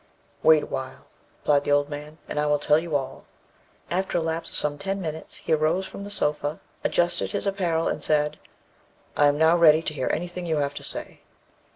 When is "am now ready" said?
9.27-9.83